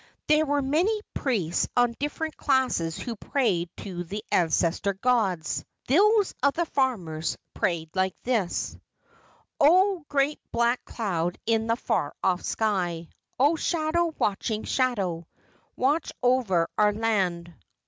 There 0.25 0.47
were 0.47 0.63
many 0.63 0.99
priests 1.13 1.67
of 1.77 1.99
different 1.99 2.35
classes 2.35 2.97
who 2.97 3.15
prayed 3.15 3.69
to 3.77 4.03
the 4.03 4.23
ancestor 4.31 4.95
gods. 4.95 5.63
Those 5.87 6.33
of 6.41 6.53
the 6.55 6.65
farmers 6.65 7.37
prayed 7.53 7.95
like 7.95 8.19
this: 8.23 8.75
"O 9.59 10.03
great 10.09 10.39
black 10.51 10.83
cloud 10.85 11.37
in 11.45 11.67
the 11.67 11.75
far 11.75 12.15
off 12.23 12.41
sky, 12.41 13.09
O 13.37 13.55
shadow 13.55 14.11
watching 14.17 14.63
shadow, 14.63 15.27
Watch 15.75 16.11
over 16.23 16.67
our 16.79 16.91
land. 16.93 17.53